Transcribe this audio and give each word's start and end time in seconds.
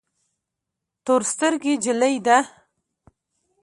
تور 1.05 1.21
سترګي 1.31 1.73
جلی 1.83 2.15
ده 2.25 2.37